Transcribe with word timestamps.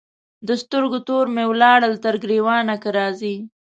د 0.47 0.49
سترګو 0.61 0.99
تور 1.07 1.25
مي 1.35 1.45
ولاړل 1.47 1.93
تر 2.03 2.15
ګرېوانه 2.23 2.75
که 2.81 2.89
راځې 2.97 3.35